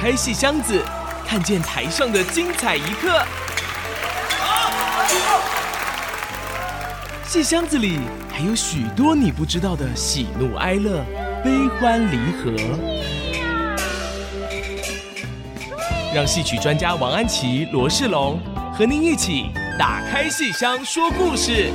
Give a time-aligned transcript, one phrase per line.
[0.00, 0.82] 开戏箱子，
[1.26, 3.22] 看见台上的精彩一刻。
[7.26, 7.98] 戏箱子里
[8.32, 11.04] 还有许多你不知道的喜怒哀乐、
[11.44, 12.50] 悲欢离合。
[16.14, 18.40] 让戏曲专家王安琪、罗世龙
[18.72, 21.70] 和您一起打开戏箱说故事。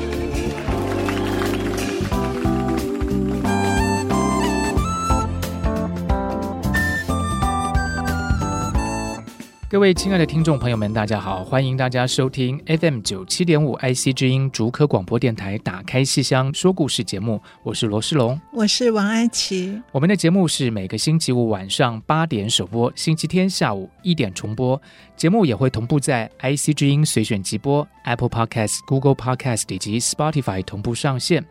[9.76, 11.44] 各位亲爱的听众朋友们，大家好！
[11.44, 19.82] 欢迎大家收听 FM 九七点五 IC 之音竹科广播电台《打开戏箱说故事》节目，我是罗世龙，我是王安琪。
[19.92, 24.82] 我们的节目是每个星期五晚上八点首播，星期天下午一点重播。
[25.18, 31.46] 节目也会同步在 IC 之音随选即播、Apple Podcast、Google Podcast 以及 Spotify 同步上线。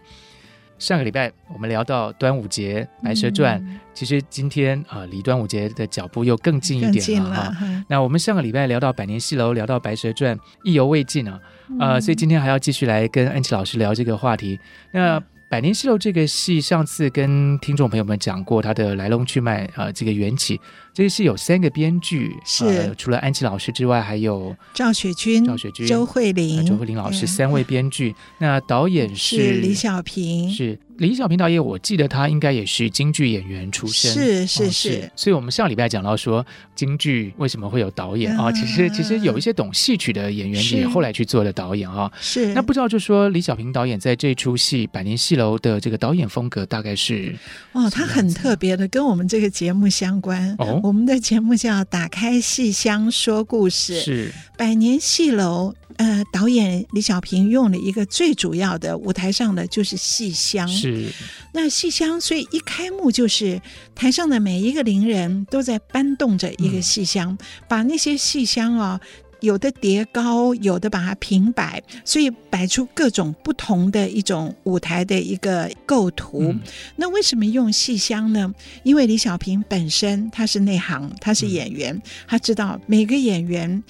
[0.79, 7.85] 上个礼拜我们聊到端午节《白蛇传》，嗯，其实今天啊，呃，离端午节的脚步又更近一点了哈，哦。
[7.89, 11.41] 那我们上个礼拜聊到百年戏楼，聊到《白蛇传》，意犹未尽啊，
[11.79, 14.59] 呃，所以今天还要继续来跟安琪老师聊这个话题。
[14.91, 20.61] 那百年戏楼这个戏，上次跟听众朋友们讲过它的来龙去脉啊，呃，这个缘起。
[20.95, 28.15] 这是有三个编剧，是、呃、除了安琪老师之外，还有赵雪君、赵雪君、周慧玲、周慧玲老师三位编剧。
[28.39, 31.63] 那导演是，是李小平，是李小平导演。
[31.63, 35.11] 我记得他应该也是京剧演员出身，是是是，哦、是。
[35.17, 38.53] 所以我们上礼拜讲到说，京剧为什么会有导演啊、嗯哦？
[38.53, 42.09] 其实其实有一些懂戏曲的演员也后来去做了导演啊。
[42.21, 42.55] 是。
[42.55, 47.35] 那不知道就说李小平导演在这出戏《百年戏楼》的这个导演风格大概是？
[47.73, 50.55] 哦，他很特别的，跟我们这个节目相关。
[50.59, 55.75] 哦，我们的节目叫《打开戏箱说故事》，是百年戏楼。
[55.97, 61.07] 呃，导演李小平用了一个最主要的舞台上的就是戏箱，是
[61.53, 63.63] 那戏箱，所以一开幕就是
[63.95, 67.39] 台上的每一个伶人都在搬动着一个戏箱，嗯、
[67.69, 69.01] 把那些戏箱啊。
[69.45, 76.41] 有的叠高，有的把它平摆，所以摆出各种不同的一种舞台的一个构图。
[76.43, 76.61] 嗯、
[76.97, 78.53] 那为什么用戏箱呢？
[78.83, 83.83] 因为李小平本身他是内行，他是演员，嗯、他知道每个演员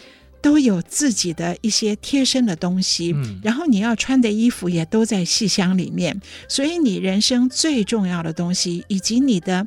[0.44, 9.66] 都有自己的一些贴身的东西，嗯、然后你要穿的衣服也都在戏箱里面，所以你人生最重要的东西以及你的。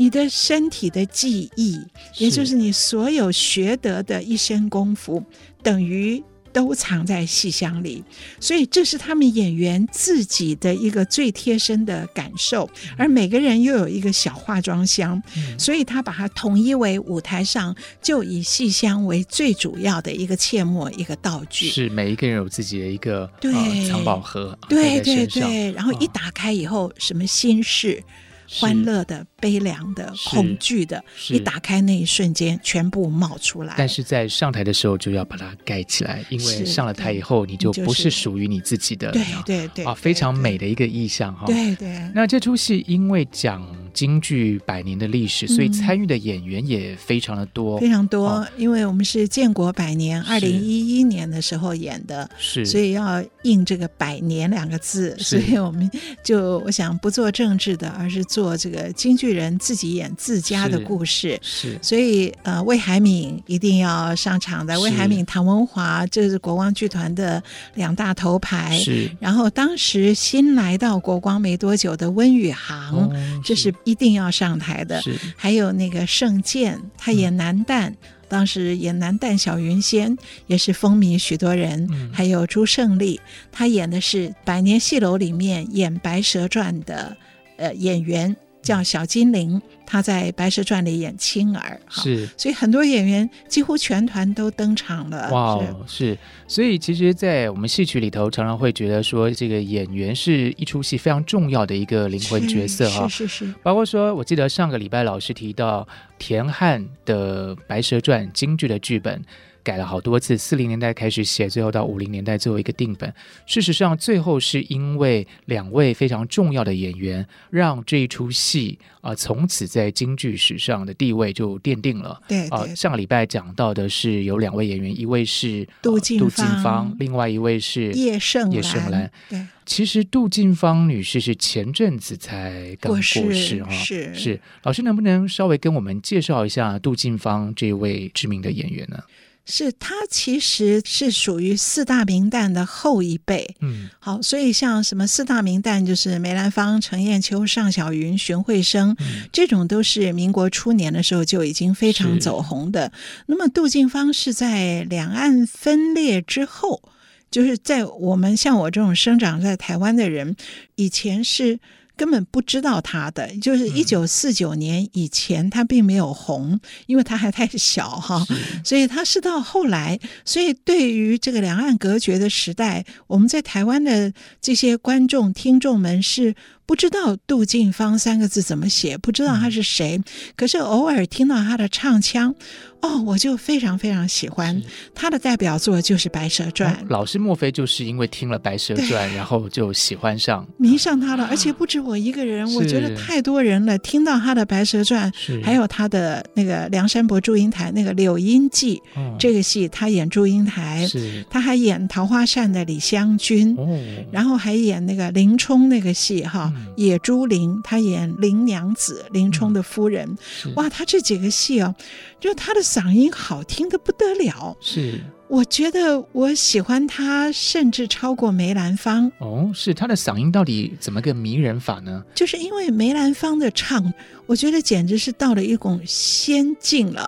[0.00, 1.76] 你的身体的记忆，
[2.18, 5.20] 也就是你所有学得的一身功夫，
[5.60, 6.22] 等于
[6.52, 8.02] 都藏在戏箱里。
[8.40, 12.68] 所以这是他们演员自己的一个最贴身的感受。
[12.96, 21.68] 而每个人又有一个小化妆箱，嗯、所以他把它统一为舞台上就以戏箱为最主要的一个切末，一个道具。
[21.68, 25.72] 是每一个人有自己的一个对、呃、藏宝盒，对对对。
[25.72, 28.02] 然后一打开以后，哦、什么心事？
[28.48, 33.74] 欢乐的、悲凉的、恐惧的，一打开那一瞬间，全部冒出来。
[33.76, 39.10] 但是在上台的时候就要把它盖起来，因为上了台以后，你就不是属于你自己的。
[39.12, 41.46] 对对对，啊，非常美的一个意象哈。
[41.46, 42.10] 对对。
[42.14, 43.62] 那这出戏因为讲
[43.92, 48.44] 京剧百年的历史，所以参与的演员也非常的多，非常多。
[48.56, 55.88] 因为我们是建国百年，二零一一年的时候演的，是，所以要印这个“百年”两个字，所以我们
[56.24, 58.38] 就我想不做政治的，而是做。
[58.38, 64.80] 做这个京剧人自己演自家的故事，是，是所以呃，魏海敏一定要上场的。
[64.80, 67.42] 魏海敏、唐文华，这是国光剧团的
[67.74, 68.78] 两大头牌。
[68.78, 73.12] 是，然后当时新来到国光没多久的温宇航，哦、
[73.44, 75.02] 这是一定要上台的。
[75.36, 77.96] 还有那个盛剑，他演南旦，嗯、
[78.28, 80.16] 当时演南旦小云仙
[80.46, 81.88] 也是风靡许多人。
[81.90, 87.16] 嗯、还有朱胜利，他演的是百年戏楼里面演白蛇传的。
[87.56, 95.30] 呃，演员叫小金玲，她在《白蛇传》里演青儿，是，所以很多演员几乎全团都登场了。
[95.32, 103.08] 哇，是，是，所以其实，在我们戏曲里头，常常会觉得说，这个演员是一出戏非常重要的一个灵魂角色哈。
[103.08, 109.22] 是是是，包括说，我记得上个礼拜老师提到田汉的《白蛇传》京剧的剧本。
[109.64, 113.12] 改了好多次，四零年代开始写，最后到五零年代最后一个定本。
[113.44, 122.18] 事实上，最后是因为两位非常重要的演员，让这一出戏啊、呃，从此在京剧史上的地位就奠定了。
[122.26, 129.10] 对，啊，上个礼拜讲到的是有两位演员，一位是杜近芳，杜近芳，另外一位是叶盛叶盛兰。
[129.28, 134.40] 对，其实杜近芳女士是前阵子才刚过世啊，是是。
[134.62, 138.98] 老师能不能稍微跟我们介绍一下杜近芳这位知名的演员呢？
[139.44, 143.56] 是他其实是属于四大名旦的后一辈。
[143.60, 152.92] 嗯，好，所以像什么四大名旦，就是梅兰芳、程砚秋、尚小云、荀慧生，嗯、这种都是民国初年的时候就已经非常走红的。
[153.26, 156.82] 那么杜近芳是在两岸分裂之后，
[157.30, 160.36] 就是在我们像我这种生长在台湾的人，
[160.76, 161.58] 以前是。
[161.98, 168.24] 根本不知道他的，就是一九四九年以前，他并没有红，嗯、因为他还太小哈，
[168.64, 176.36] 所以他是到后来，所以对于这个两岸隔绝的时代，我们在台湾的这些观众听众们是。
[176.68, 180.04] 不知道杜近芳三个字怎么写，不知道他是谁，嗯、
[180.36, 182.34] 可是偶尔听到他的唱腔，
[182.82, 184.62] 哦，我就非常非常喜欢。
[184.94, 186.74] 他的代表作就是《白蛇传》。
[186.76, 191.26] 哦，老师莫非就是因为听了《白蛇传》，然后就喜欢上、迷上他了？
[191.30, 193.78] 而且不止我一个人，我觉得太多人了。
[193.78, 195.10] 听到他的《白蛇传》，
[195.42, 200.86] 还有他的那个《梁山伯祝英台》那个《柳荫记》哦、这个戏，他演祝英台，
[201.30, 203.66] 他还演桃花扇的李香君，哦、
[204.12, 206.52] 然后还演那个林冲那个戏哈。
[206.76, 210.16] 野猪林，他演林娘子，林冲的夫人。
[210.46, 211.74] 嗯、哇，他这几个戏哦，
[212.20, 214.56] 就他的嗓音好听的不得了。
[214.60, 215.00] 是。
[215.28, 219.12] 我觉得我喜欢他，甚至超过梅兰芳。
[219.18, 222.02] 哦，是他的嗓音到底怎么个迷人法呢？
[222.14, 223.92] 就是因为梅兰芳的唱，
[224.24, 227.06] 我觉得简直是到了一种仙境了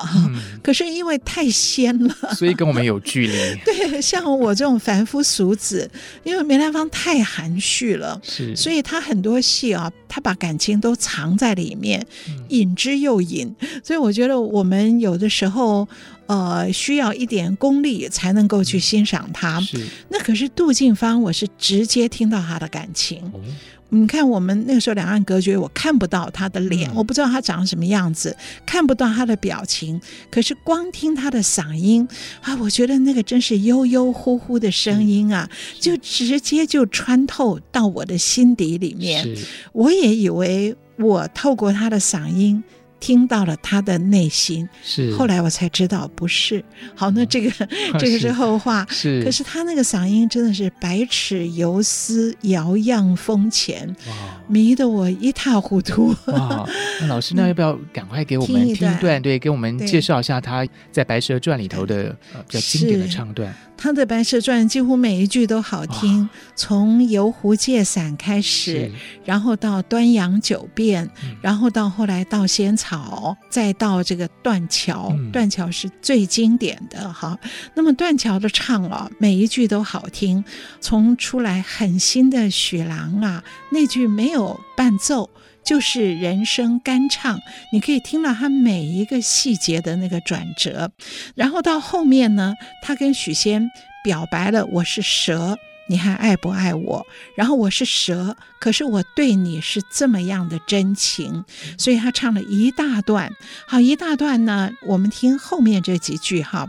[0.63, 3.33] 可是因为太仙了，所以跟我们有距离。
[3.65, 5.91] 对，像我这种凡夫俗子，
[6.23, 12.07] 因为梅兰芳太含蓄了，是，所以他很多戏啊，他把感情都藏在里面，
[12.49, 13.55] 隐之又隐。
[13.83, 15.89] 所以我觉得我们有的时候。
[16.31, 19.61] 呃，需要一点功力才能够去欣赏他。
[19.61, 23.21] 是，那可是杜近芳，我是直接听到他的感情。
[23.35, 23.41] 哦、
[23.89, 30.01] 你看，我们那个时候两岸隔绝，我看不到他的脸，嗯、我不知道他长什么样子，看不到他的表情。
[30.31, 32.07] 可是光听他的嗓音
[32.43, 35.51] 啊，我觉得那个真是悠悠乎乎的声音啊，
[35.81, 39.27] 就直接就穿透到我的心底里面。
[39.73, 42.63] 我也以为我透过他的嗓音。
[43.01, 45.13] 听到了他的内心，是。
[45.15, 46.63] 后来我才知道不是。
[46.95, 47.69] 好，那这个、嗯、
[47.99, 48.87] 这个是后话。
[48.91, 56.15] 是，可是他那个嗓音真的是百尺游丝，摇漾风前，哇迷得我一塌糊涂。
[56.27, 56.69] 哇，
[57.01, 58.99] 那老师，那要不要赶快给我们听一段？
[58.99, 62.17] 段对，给我们介绍一下他在《白蛇传》里头的
[62.49, 63.55] 比较经典的唱段。
[63.83, 68.93] 他的《白蛇传》几乎每一句都好听，从游湖借伞开始，
[69.25, 71.09] 然后到端阳九变，
[71.41, 77.39] 然后到后来到仙草，再到这个断桥，断桥是最经典的哈。
[77.75, 80.45] 那么断桥的唱啊，每一句都好听，
[80.79, 83.43] 从出来狠心的许郎啊，
[83.73, 84.40] 那句没有
[84.77, 85.31] 伴奏。
[85.63, 87.39] 就是人声干唱，
[87.71, 90.91] 你可以听到他每一个细节的那个转折，
[91.35, 93.71] 然后到后面呢，他跟许仙
[94.03, 95.59] 表白了：“我是蛇，
[95.91, 97.07] 你还爱不爱我？”
[97.37, 101.45] 然后我是蛇，可是我对你是这么样的真情，
[101.77, 103.31] 所以他唱了一大段。
[103.69, 106.69] 好，一大段呢，我们听后面这几句哈。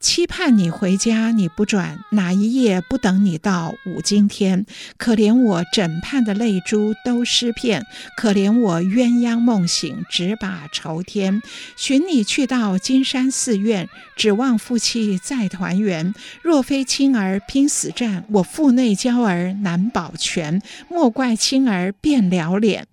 [0.00, 4.64] 期盼你回家，你不转，哪一夜不等你到五更天？
[4.96, 7.84] 可怜我枕畔的泪珠都湿片，
[8.16, 11.42] 可怜我鸳鸯梦醒，只把愁添。
[11.76, 16.14] 寻你去到金山寺院，指望夫妻再团圆。
[16.42, 20.62] 若非青儿拼死战，我腹内娇儿难保全。
[20.88, 22.86] 莫怪青儿变了脸，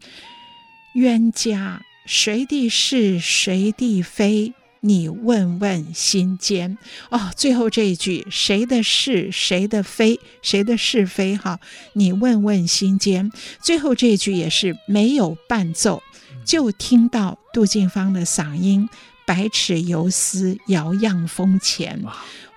[0.93, 4.53] 冤家谁的是谁的非？
[4.87, 6.77] 你问问心间
[7.09, 11.59] 哦，最后这一句谁的是谁的非，谁的是非哈？
[11.91, 13.29] 你问问心间，
[13.61, 16.01] 最后这一句也是没有伴奏，
[16.45, 18.87] 就听到杜近芳的嗓音，
[19.25, 22.01] 百尺游丝，摇漾风前。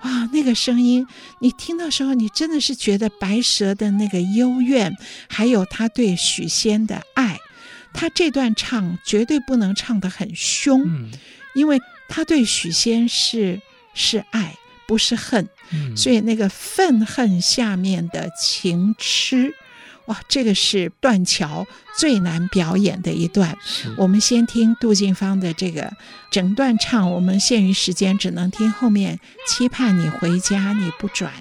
[0.03, 1.05] 哇，那个声音，
[1.41, 4.97] 你听到时候，你真的是觉得白蛇的那个幽怨，
[5.29, 7.39] 还有他对许仙的爱。
[7.93, 11.11] 他这段唱绝对不能唱得很凶，嗯、
[11.57, 11.81] 因为。
[12.11, 13.62] 他对许仙是
[13.95, 19.55] 是爱，不是恨，嗯、所以那个愤恨下面的情痴，
[20.07, 21.64] 哇，这个是断桥
[21.97, 23.57] 最难表演的一段。
[23.97, 25.93] 我们先听杜近芳的这个
[26.33, 29.21] 整段唱，我们限于时间，只能听后面。
[29.49, 31.33] 期盼你回家，你不转。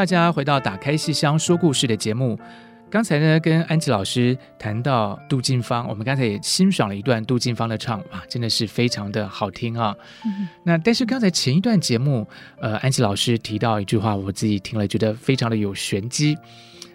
[0.00, 2.40] 大家回到《打开戏箱说故事》的节目。
[2.88, 9.94] 刚才呢，跟安琪老师谈到杜近芳，我们刚才也欣赏了一段杜近芳的唱，哇，真的是非常的好听啊。
[10.24, 12.26] 嗯、那但是刚才前一段节目，
[12.62, 16.34] 呃，安琪老师提到一句话，我自己听了觉得非常的有玄机。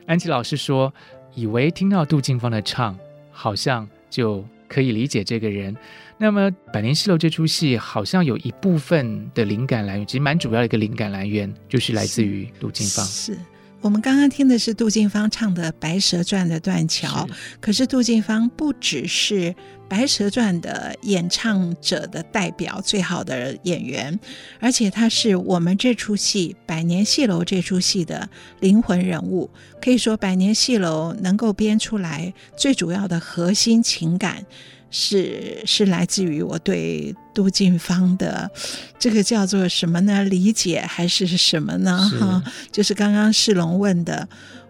[0.08, 0.92] 安琪老师说，
[1.36, 2.98] 以为听到杜近芳的唱，
[3.30, 5.76] 好像就可以理解这个人。
[6.18, 13.06] 那么《百年戏楼》这出戏，好像有一部分的灵感来源，其实蛮主要的一个灵感来源，就是来自于杜近芳。
[13.06, 13.38] 是。
[13.86, 19.52] 是我们刚刚听的是杜近芳唱的《白蛇传》的断桥，是可是杜近芳不只是
[19.88, 24.20] 《白蛇传》的演唱者的代表，最好的演员，
[24.60, 28.28] 而且他是我们这出戏《百年戏楼》这出戏的
[28.60, 29.52] 灵魂人物。
[29.80, 34.44] 可以说，《百年戏楼》能够编出来最主要的核心情感。
[34.90, 38.50] 是是来自于我对杜近芳的
[38.98, 40.24] 这个叫做什么呢？
[40.24, 42.10] 理解还是什么呢？
[42.20, 44.28] 哈是，就是刚刚世龙问的。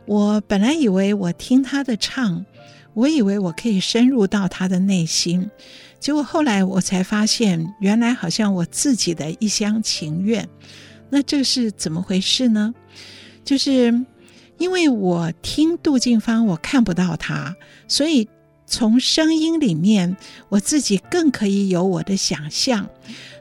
[0.08, 2.44] 我本来以为我听他的唱，
[2.94, 5.50] 我以为我可以深入到他的内心，
[6.00, 10.48] 结果后来我才发现，原来好像我自己的一厢情愿。
[11.10, 12.74] 那这是怎么回事呢？
[13.44, 13.94] 就是
[14.58, 17.56] 因为我听杜近芳，我看不到他，
[17.88, 18.28] 所以。
[18.76, 20.18] 从声音里面，
[20.50, 22.90] 我自己更可以有我的想象。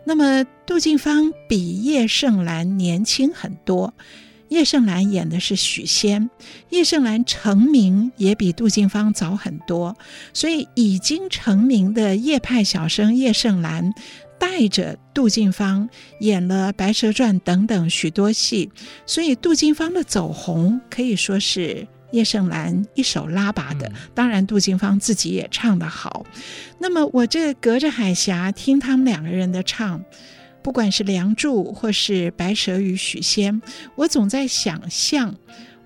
[0.04, 3.92] 那么，杜近芳比叶盛兰年轻很多。
[4.50, 6.30] 叶盛兰演的是许仙，
[6.70, 9.96] 叶盛兰成名也比杜近芳早很多。
[10.32, 13.92] 所以，已经成名的叶派小生叶盛兰
[14.38, 15.88] 带着杜近芳
[16.20, 18.70] 演了《白蛇传》等等许多戏，
[19.04, 21.88] 所以杜近芳的走红可以说是。
[22.14, 26.24] 叶盛兰一手拉拔的，当然杜近芳自己也唱得好。
[26.78, 30.00] 那么我这隔着海峡听他们两个人的唱，
[30.62, 33.60] 不管是《梁祝》或是《白蛇与许仙》，
[33.96, 35.34] 我总在想象，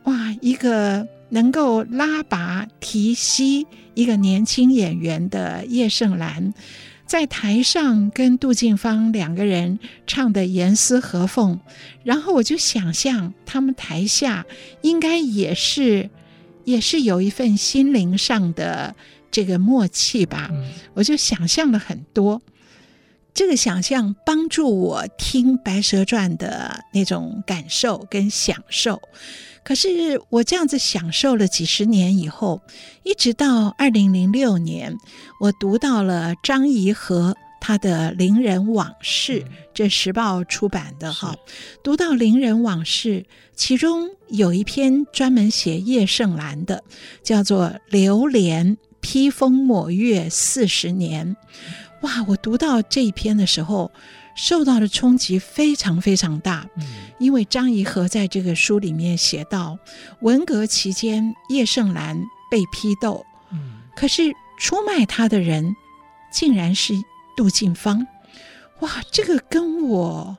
[0.04, 6.52] 哇，一个能够拉拔提膝一个年轻演员的叶盛兰，
[7.06, 11.58] 在台上跟杜近芳两个人唱的严丝合缝，
[12.04, 14.44] 然后我就想象他们台下
[14.82, 16.10] 应该也是。
[16.68, 18.94] 也是有一份心灵上的
[19.30, 22.42] 这个默契吧，嗯、我就想象了很多，
[23.32, 29.00] 这个想象帮助我听《白蛇传》的那种感受跟享受。
[29.64, 32.60] 可是我这样子享受了几十年以后，
[33.02, 34.94] 一直到二零零六年，
[35.40, 37.34] 我读到了张颐和。
[37.60, 39.40] 他的《伶人往事》，
[39.74, 41.36] 这时报出版的哈，
[41.82, 43.20] 读到《伶人往事》，
[43.54, 46.82] 其中有一篇专门写叶盛兰的，
[47.22, 51.36] 叫做《流连披风抹月四十年》。
[52.06, 53.90] 哇，我读到这一篇的时候，
[54.36, 56.84] 受到的冲击非常非常大，嗯、
[57.18, 59.78] 因为张颐和在这个书里面写到，
[60.20, 65.74] 文革期间叶盛兰被批斗，嗯、可是出卖他的人
[66.32, 66.94] 竟然是。
[67.38, 68.04] 杜近芳，
[68.80, 70.36] 哇，这个跟我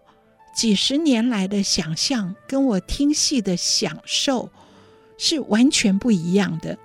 [0.54, 4.50] 几十年来的想象，跟我听戏的享受
[5.18, 6.78] 是完全不一样的。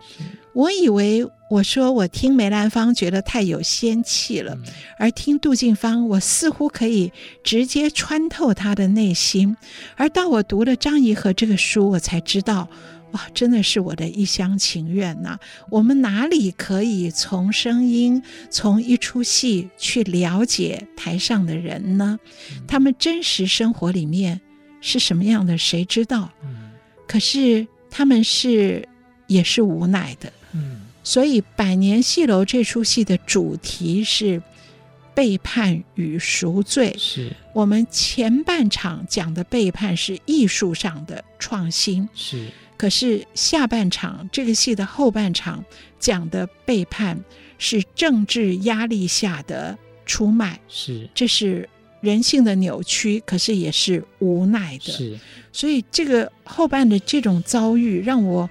[0.52, 4.56] 我以为我说我听梅兰芳觉得太有仙气了，
[5.00, 9.56] 而听杜近芳，我似乎可以直接穿透他的内心。
[9.96, 12.68] 而到我读了张颐和这个书，我才知道。
[13.14, 15.38] 哇，真的是我的一厢情愿呐！
[15.70, 22.18] 我们哪里可以从声音、从一出戏去了解台上的人呢？
[22.66, 24.40] 他们真实生活里面
[24.80, 26.32] 是什么样的，谁知道？
[27.06, 28.88] 可是他们是
[29.28, 30.32] 也是无奈的。
[30.52, 34.42] 嗯，所以《百年戏楼》这出戏的主题是
[35.14, 36.96] 背叛与赎罪。
[36.98, 42.08] 是我们前半场讲的背叛是艺术上的创新。
[42.12, 42.48] 是。
[42.76, 45.64] 可是下半场这个戏的后半场
[45.98, 47.22] 讲的背叛
[47.58, 51.68] 是政治压力下的出卖，是这是
[52.00, 54.92] 人性的扭曲，可是也是无奈的。
[54.92, 55.18] 是，
[55.52, 58.48] 所以这个后半的这种遭遇让我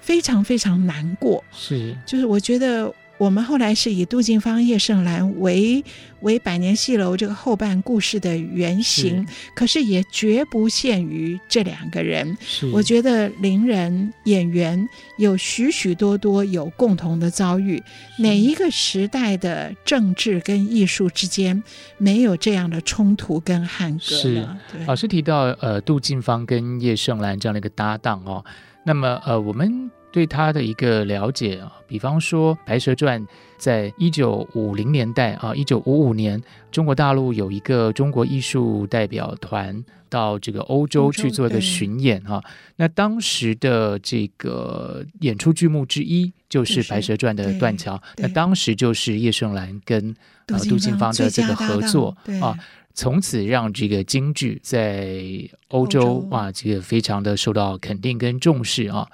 [0.00, 1.42] 非常非常难过。
[1.52, 2.94] 是，就是我觉得。
[3.20, 5.84] 我们后来是以杜近芳、叶盛兰为
[6.22, 12.34] 为百年戏楼这个后半故事的原型，是可是也绝不限于这两个人。
[12.72, 17.76] 我觉得伶人演员有许许多多有共同的遭遇，
[18.16, 21.62] 是哪一个时代的政治跟艺术之间
[21.98, 24.58] 没有这样的冲突跟汉格呢？
[24.86, 28.42] 老师提到呃，杜近芳跟叶盛兰这样的一个搭档哦，
[28.86, 29.90] 那么呃，我们。
[30.12, 33.20] 对他的一个了解啊，比方说《白蛇传》
[33.56, 42.42] 在一九五零年代啊，一九五五年，中国大陆有一个中国艺术代表团到这个欧洲去做一个巡演啊。
[42.76, 50.14] 那当时的这个演出剧目之一就是《白蛇传》的断桥，那当时就是叶盛兰跟
[50.46, 52.58] 呃杜近芳的这个合作啊。
[52.92, 55.22] 从此让这个京剧在
[55.68, 59.08] 欧洲啊，这个非常的受到肯定跟重视啊，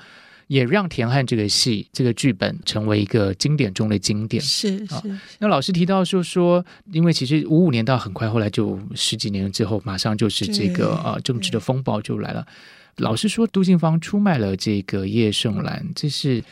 [0.47, 4.43] 也让田汉这个戏这个剧本成为一个经典中的经典。
[4.43, 4.95] 是是。
[5.39, 12.47] 那老师提到说说，因为其实五五年到很快，后来就十几年之后，马上就是这个呃政治的风暴就来了。
[12.99, 16.43] 老师说，杜近芳出卖了这个叶盛兰，这是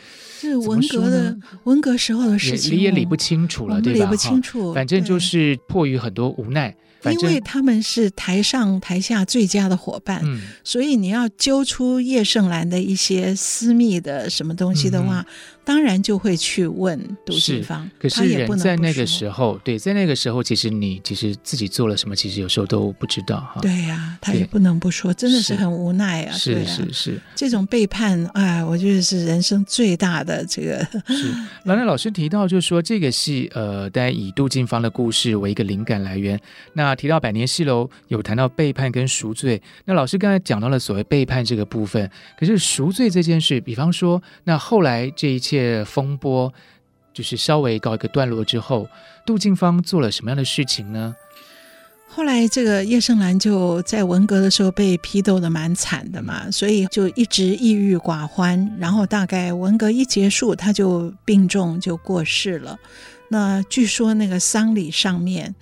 [0.41, 4.01] 是文革的文革时候的事情，理也理不清楚了，对吧？
[4.01, 6.75] 理不清楚，反正就是迫于很多无奈。
[7.13, 15.21] 因为他们是台上台下最佳的伙伴，嗯、所以你要揪出叶盛兰的一些私密的什么东西的话。
[15.21, 15.35] 嗯
[15.65, 23.61] 当然就会去问杜近芳，可是人在那个时候，对，在那个时候，其实你其实自己做了什么，其实有时候都不知道哈。
[23.63, 26.33] 对呀、啊，他也不能不说，真的是很无奈啊。
[26.33, 30.87] 是啊是是，这种背叛，哎，我觉得是人生最大的这个。
[31.07, 31.33] 是，
[31.65, 36.39] 兰 兰老师提到，就是说这个戏，呃，大家以杜近芳的故事为一个灵感来源。
[36.75, 39.61] 那提到百年戏楼，有谈到背叛跟赎罪。
[39.87, 45.85] 那老师刚才讲到了所谓背叛这个部分，可是赎罪这件事，比方说，那后来这一切。
[45.85, 46.53] 风波
[47.13, 48.89] 就是稍微告一个段落之后，
[49.25, 51.15] 杜近芳做了什么样的事情呢？
[52.09, 58.77] 后来这个叶盛兰就在文革的时候被批斗得蛮惨的嘛，所以就一直抑郁寡欢。
[58.79, 62.79] 然后大概文革一结束，他就病重就过世了。
[63.29, 65.55] 那据说那个丧礼上面。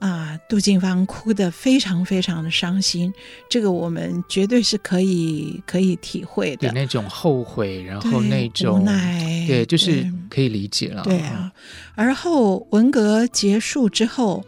[0.00, 3.12] 啊，杜近芳哭得非常非常的伤心，
[3.50, 6.72] 这个我们绝对是可以可以体会的。
[6.72, 11.02] 那种后悔，然后那种无奈，对，就是可以理解了。
[11.02, 11.52] 对啊，
[11.94, 14.42] 而后文革结束之后，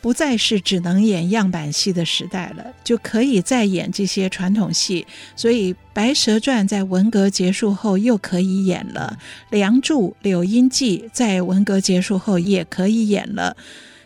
[0.00, 5.06] 不再是只能演样板戏的时代了，就可以再演这些传统戏。
[5.36, 9.16] 所以《白蛇传》在文革结束后又可以演了，
[9.50, 13.56] 《梁祝》《柳荫记》在文革结束后也可以演了。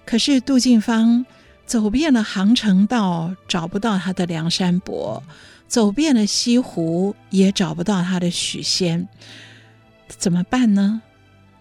[0.05, 1.25] 可是杜近芳
[1.65, 5.23] 走遍了杭城道，找不到他的梁山伯；
[5.69, 9.09] 走遍了西湖，也找不到他的许仙。
[10.09, 11.03] 怎么办呢？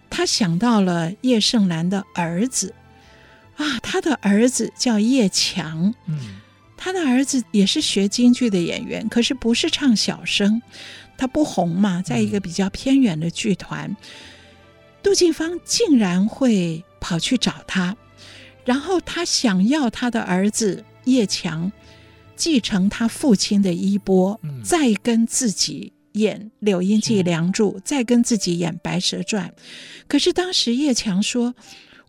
[0.09, 2.73] 他想到了叶盛兰的儿子
[3.55, 5.93] 啊，他的儿子叫叶强。
[6.07, 6.41] 嗯，
[6.75, 10.61] 他的儿子也是学京剧的演员，可是不是唱小生，
[11.17, 13.95] 他不红嘛，在一个比较偏远的剧团。
[15.01, 17.95] 杜近芳竟然会跑去找他。
[18.63, 21.71] 然后他想要他的儿子叶强
[22.35, 29.49] 继承他父亲的衣钵，嗯、再跟自己演《柳荫记》《梁祝》，再跟自己演《白蛇传》。
[30.07, 31.55] 可是当时叶强说：“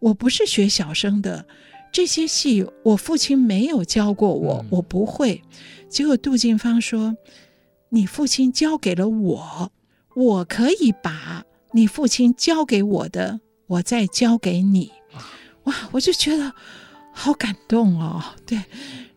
[0.00, 1.46] 我不是学小生的，
[1.92, 5.42] 这些戏我父亲没有教过我，嗯、我不会。”
[5.88, 7.16] 结果杜近芳说
[7.90, 9.70] ：“你父亲教给了我，
[10.16, 14.90] 我可以把你父亲教给我的，我再教给你。”
[15.64, 16.52] 哇，我就觉得
[17.12, 18.22] 好感动哦。
[18.44, 18.60] 对，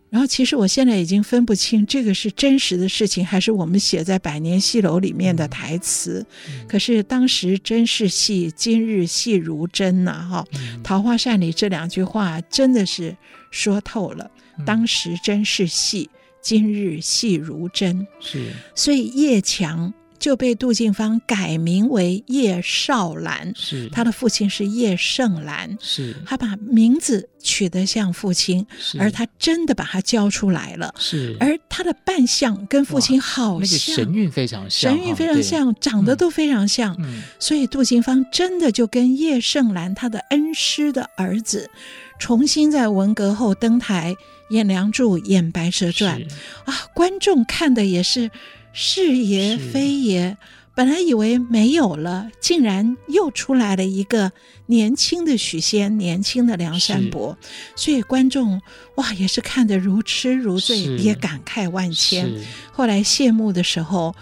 [0.10, 6.26] 然后其实我现在已经分不清这个是真实的事情，还是我们写在百年戏楼里面的台词。
[6.48, 10.30] 嗯、可是当时真是戏，今日戏如真呐、啊！
[10.30, 13.16] 哈、嗯，桃花扇里这两句话真的是
[13.52, 14.30] 说透了。
[14.58, 16.10] 嗯、当时真是戏，
[16.42, 18.08] 今日戏如真。
[18.20, 19.94] 是，所以叶强。
[20.18, 23.90] 就被杜近芳改名为叶少兰，是。
[23.90, 26.16] 他的父亲是叶盛兰，是。
[26.26, 28.66] 他把名字取得像父亲，
[28.98, 31.36] 而他真的把他教出来了，是。
[31.40, 35.80] 而他的扮相跟父亲好像，那个神韵非常像，神韵非常像，对。
[35.80, 41.70] 长得都非常像，嗯、所以杜近芳真的就跟叶盛兰他的恩师的儿子，
[42.20, 44.16] 重新在文革后登台
[44.50, 46.20] 演《梁祝》演《白蛇传》
[46.66, 48.32] 啊，观众看的也是。
[48.78, 50.38] 是也非也，
[50.76, 54.34] 本来以为没有了，竟然又出来了一个
[54.66, 57.38] 年轻的许仙，年轻的梁山伯，
[57.78, 58.62] 所以观众
[58.96, 62.30] 哇也是看得如痴如醉，也感慨万千。
[62.74, 64.14] 后来谢幕的时候，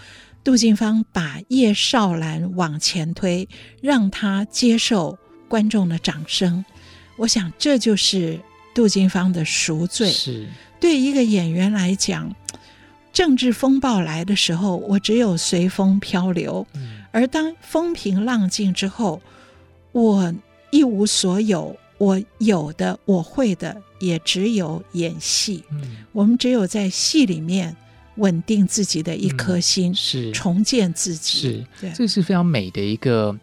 [0.44, 3.48] 杜近芳把叶少兰往前推，
[3.82, 6.64] 让他接受观众的掌声。
[7.16, 8.38] 我想这就是
[8.72, 10.12] 杜近芳的赎罪。
[10.12, 10.46] 是
[10.78, 12.32] 对一个演员来讲。
[13.14, 19.22] 政治风暴来的时候，我只有随风漂流；嗯、而当风平浪静之后，
[19.92, 20.34] 我
[20.70, 21.74] 一无所有。
[21.96, 25.62] 我有的，我会的，也只有演戏。
[25.70, 27.74] 嗯、我们只有在戏里面
[28.16, 31.38] 稳定自己的一颗心，嗯、是重建自己。
[31.38, 33.34] 是，对，这是非常美的一个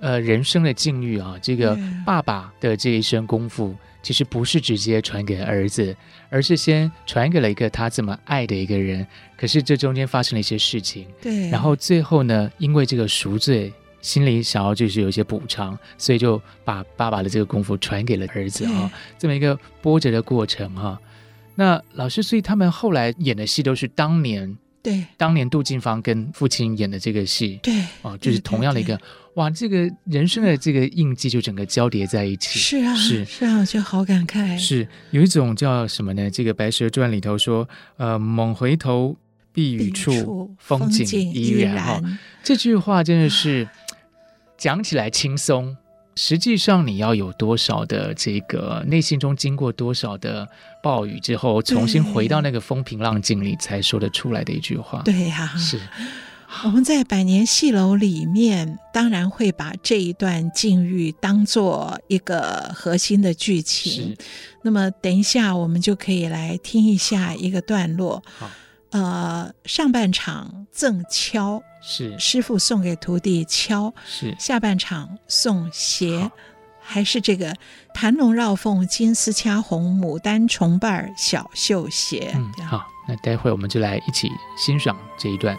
[0.00, 1.36] 呃人生的境遇啊。
[1.40, 5.96] 这个爸爸的这一身功夫，其实不是直接传给儿子，
[6.28, 9.06] 而是先传给了一个他这么爱的一个人。
[9.36, 13.72] 可是这中间发生了一些事情，对，然后最后呢，因为这个赎罪。
[14.02, 21.00] 心里想要就是有一些补偿，所以就把爸爸的这个功夫传给了儿子啊，这么一个波折的过程哈。
[21.54, 29.00] 那老师，所以他们后来演的戏都是当年对当年杜近芳跟父亲演的这个戏，对哦，就是同样的一个
[29.34, 32.58] 哇，这个人生的这个印记就整个交叠在一起。
[32.58, 34.58] 是啊，是是啊，就好感慨。
[34.58, 36.30] 是有一种叫什么呢？
[36.30, 39.16] 这个《白蛇传》里头说，呃，猛回头
[39.52, 42.02] 避雨处，风景依然哈。
[42.42, 43.68] 这句话真的是。
[44.58, 45.76] 讲起来轻松，
[46.14, 50.46] 实际上你要有多少的这个内心中经过多少的
[50.82, 55.00] 暴雨之后，重新回到那个风平浪静里，才说得出来的一句话。
[55.02, 55.80] 对呀、啊，是
[56.64, 64.14] 我们在百年戏楼里面，当然会把这一段境遇当做一个核心的剧情。
[64.62, 68.22] 那么等一下，我们就可以来听一下一个段落。
[68.38, 68.50] 好，
[68.90, 71.62] 呃，上半场赠敲。
[71.82, 76.30] 是师傅送给徒弟敲，是下半场送鞋，
[76.80, 77.54] 还是这个
[77.92, 82.32] 盘龙绕凤、金丝掐红、牡丹重瓣小绣鞋。
[82.34, 85.56] 嗯，好，那待会我们就来一起欣赏这一段。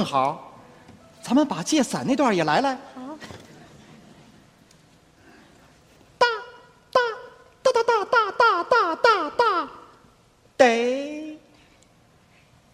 [0.00, 0.58] 正好，
[1.20, 2.74] 咱们把借伞那段也来来。
[2.94, 3.18] 好。
[6.16, 6.26] 大
[7.62, 9.68] 大大大大大
[10.56, 11.38] 得。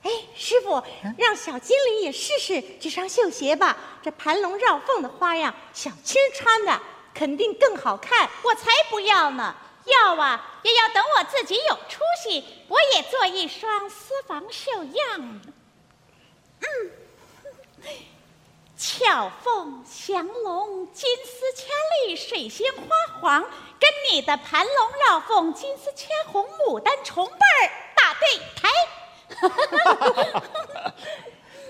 [0.04, 0.80] 哎，师傅，
[1.18, 3.76] 让小精灵也试试这双绣鞋吧。
[4.00, 6.80] 这盘龙绕凤的花样，小青穿的
[7.12, 8.30] 肯定更好看。
[8.44, 9.52] 我才不要呢！
[9.86, 15.40] 要啊，也要等我自己有出息，我也做一双私房绣样。
[16.60, 16.90] 嗯。
[18.76, 21.66] 巧凤祥龙，金丝掐
[22.06, 22.82] 绿，水仙花
[23.20, 23.42] 黄，
[23.80, 28.68] 跟你的盘龙绕凤，金丝千红，牡丹重瓣儿打对台。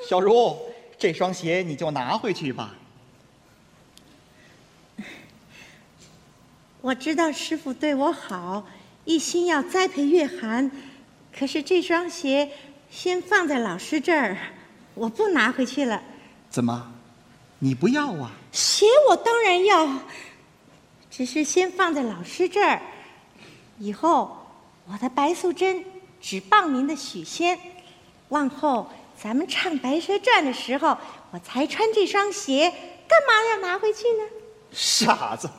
[0.09, 2.75] 小茹，这双鞋你就拿回去吧。
[6.81, 8.67] 我知道师傅对我好，
[9.05, 10.71] 一心要栽培月涵，
[11.37, 12.51] 可是这双鞋
[12.91, 14.37] 先放在老师这儿，
[14.97, 16.03] 我不拿回去了。
[16.51, 16.93] 怎么？
[17.61, 18.33] 你不要啊？
[18.51, 19.89] 鞋我当然要，
[21.11, 22.83] 只是先放在老师这儿。
[23.79, 24.37] 以后
[24.87, 25.85] 我的白素贞
[26.21, 27.59] 只傍您的许仙，
[28.31, 30.97] 往后咱们唱《白蛇传》的时候，
[31.31, 32.73] 我才穿这双鞋。
[33.09, 34.25] 干嘛要拿回去呢？
[34.73, 35.47] 傻子，《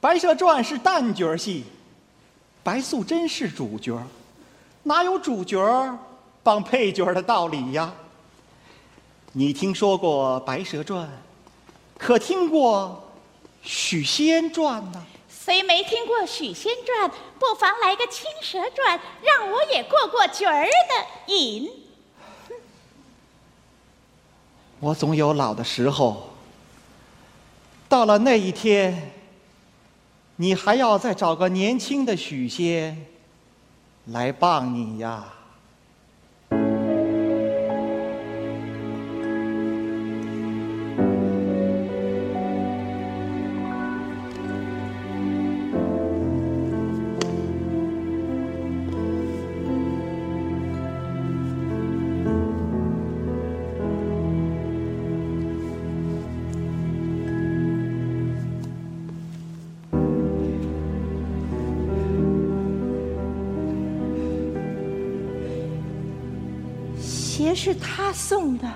[0.00, 1.64] 白蛇传》是旦角戏，
[2.62, 4.00] 白素贞是主角，
[4.84, 5.58] 哪有主角
[6.44, 7.92] 帮配角的道理呀？
[9.32, 11.04] 你听说过《白蛇传》，
[11.98, 13.04] 可听过
[13.68, 15.04] 《许仙传》呢？
[15.28, 21.70] 虽没听过《许仙传》，不妨来个《青蛇传》，让我也过过角儿的瘾。
[24.80, 26.30] 我总有老的时候，
[27.88, 29.12] 到了那一天，
[30.36, 33.06] 你还要再找个年轻的许仙
[34.06, 35.24] 来傍你呀。
[67.54, 68.68] 是他送的。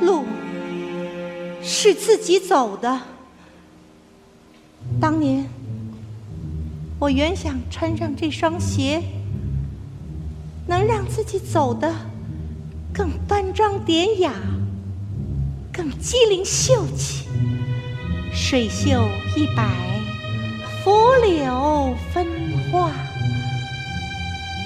[0.00, 0.24] 路
[1.62, 3.00] 是自己走的。
[5.00, 5.48] 当年
[6.98, 9.02] 我原想穿上这双鞋，
[10.66, 11.92] 能让自己走得
[12.92, 14.32] 更端庄典雅。
[15.72, 17.26] 更机灵秀气，
[18.30, 19.64] 水袖一摆，
[20.84, 22.26] 拂柳分
[22.70, 22.90] 花。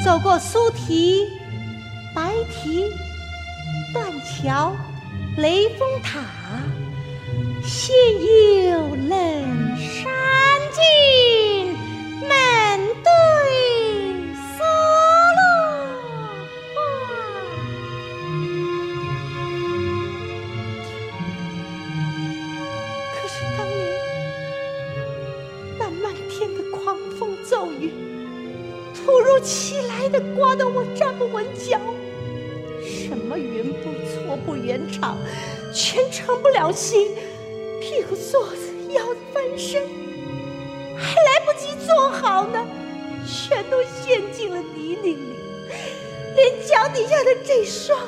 [0.05, 1.25] 走过苏堤、
[2.13, 2.85] 白堤、
[3.93, 4.75] 断桥、
[5.37, 6.21] 雷峰塔，
[7.63, 7.95] 鲜
[8.69, 9.66] 有冷
[31.65, 31.81] 脚。
[32.83, 35.17] 什么云步错步圆场，
[35.75, 37.09] 全成不了形，
[37.81, 39.83] 屁股坐子，腰翻身，
[40.97, 42.65] 还来不及坐好呢，
[43.27, 45.17] 全都陷进了泥泞里，
[46.37, 47.99] 连脚底下的这双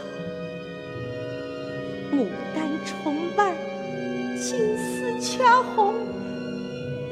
[2.13, 3.57] 牡丹重瓣、
[4.37, 5.95] 金丝掐红，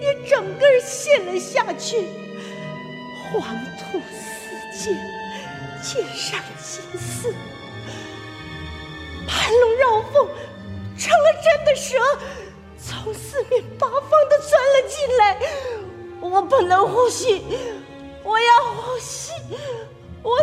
[0.00, 2.06] 也整个陷了下去，
[3.32, 3.42] 黄
[3.78, 4.96] 土四溅，
[5.86, 7.32] 天上金丝。
[9.28, 10.28] 盘龙绕凤，
[10.98, 11.96] 成了真的蛇，
[12.76, 15.40] 从四面八方的钻了进来。
[16.20, 17.44] 我不能呼吸，
[18.24, 19.30] 我要呼吸，
[20.24, 20.36] 我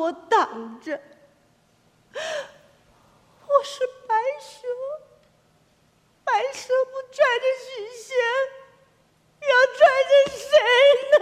[0.00, 0.98] 我挡着。
[3.46, 4.66] 我是白蛇，
[6.24, 8.16] 白蛇不拽着许仙，
[9.42, 10.48] 要拽着谁
[11.10, 11.18] 呢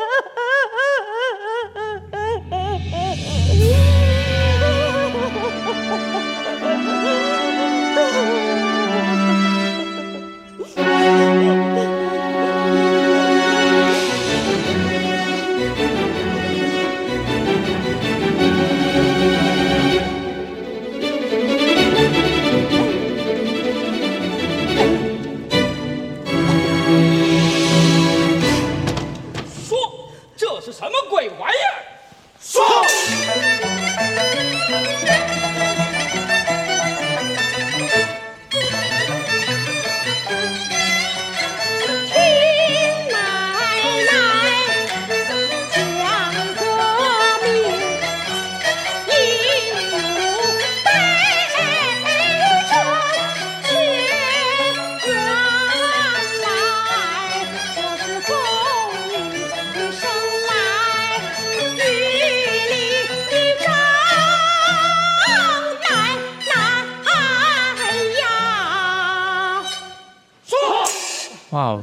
[31.09, 31.48] 鬼娃。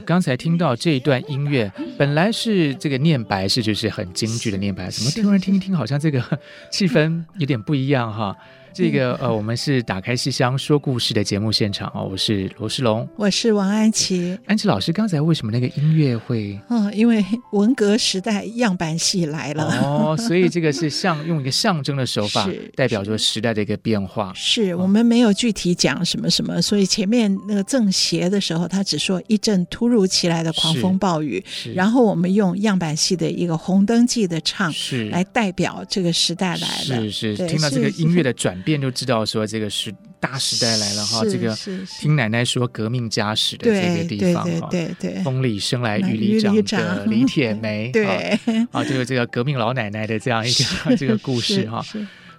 [0.06, 6.24] 刚才听到这一段音乐，本来是这个念白，是就是很京剧的念白，怎么突然听一听，好像这个
[6.72, 8.38] 气氛有点不一样哈。
[8.76, 14.38] 这个呃，我们是打开戏箱说故事的节目现场啊，我是罗世龙，我是王安琪。
[14.48, 16.60] 安琪老师，刚才为什么那个音乐会？
[16.70, 24.34] 嗯，因为文革时代样板戏来了哦，所以这个是象用一个象征的手法，代表着时代的一个变化。
[24.36, 31.42] 是，是我们没有具体讲什么什么，所以前面那个正邪的时候，他只说一阵突如其来的狂风暴雨，
[31.74, 37.10] 然后我们用样板戏的一个红灯记的唱，是来代表这个时代来了。
[37.10, 38.62] 是是，听到这个音乐的转。
[38.66, 41.56] 便就知道说这个是大时代来了哈，这个
[42.02, 48.06] 听奶奶说革命家史的这个地方哈，对对对，风里生来雨里长的李铁梅， 对
[48.72, 51.86] 啊，这个这个革命老奶奶的这样一个 这个故事哈。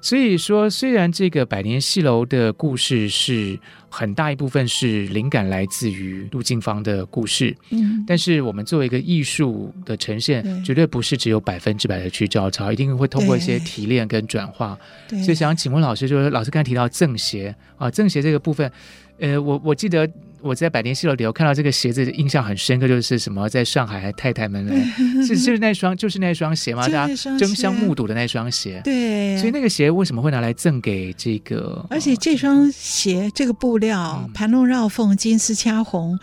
[0.03, 3.59] 所以说，虽然这个百年戏楼的故事是
[3.99, 14.79] 很大一部分是灵感来自于陆静芳的故事，嗯，但是我们作为一个艺术的呈现，绝对不是只有百分之百的去照抄，一定会通过一些提炼跟转化。
[15.25, 18.71] 所以想请问老师，就是老师刚才提到正邪啊，正邪这个部分，
[19.19, 20.09] 呃，我我记得。
[20.43, 24.77] 我在百年戏楼里头看到这个鞋子，印象很深刻，就是什么在上海太太们来，
[25.27, 26.83] 是就是那双就是那双鞋吗？
[26.83, 28.81] 大家争相目睹的那双鞋。
[28.85, 31.85] 对，所以那个鞋为什么会拿来赠给这个？
[31.91, 36.17] 而且这双鞋这个布料，盘龙绕凤，金丝掐红，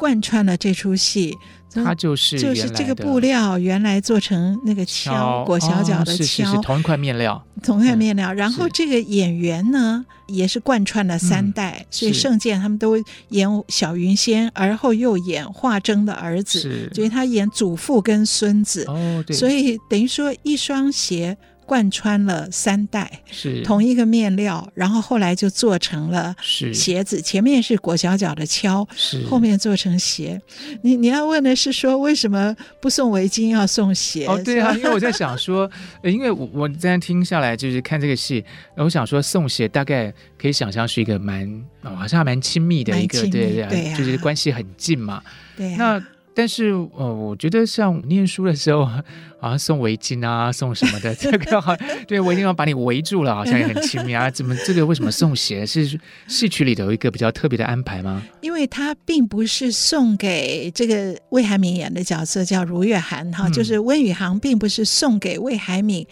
[0.00, 1.36] 贯穿了这出戏。
[1.72, 8.32] 它就是就是这个布料，原来做成那个敲裹小脚的敲，是是是同一块面料，同一块面料。
[8.32, 12.96] 然后这个演员呢，也是贯穿了三代，所以圣剑他们都
[13.28, 18.84] 演小云仙，而后又演华筝的儿子，所以他演祖父跟孙子。
[18.88, 21.36] 哦，对，所以等于说一双鞋。
[21.70, 30.42] 贯穿了三代，是同一个面料，然后后来就做成了是鞋子，前面是裹小脚的敲，是后面做成鞋。
[30.82, 34.26] 你你要问的是说，为什么不送围巾要送鞋？
[34.26, 35.70] 哦，对啊，因为我在想说，
[36.02, 41.48] 呃因为我我这样听下来，就是看这个戏，我想说送鞋大概可以想象是一个蛮，
[41.82, 45.22] 哦、好像蛮亲密的一个，对对对啊就是关系很近嘛。
[45.56, 46.04] 对啊，那
[46.40, 51.76] 但是呃，我觉得像念书的时候，好像送围巾啊，送什么的，这个好，
[52.08, 54.30] 对我一定要把你围住了，好像也很亲密啊。
[54.30, 55.66] 怎么这个为什么送鞋？
[55.66, 58.22] 是戏曲里头有一个比较特别的安排吗？
[58.40, 66.06] 因为它并不是送给这个魏海敏演的角色叫如月涵哈，嗯就是温宇航并不是送给魏海敏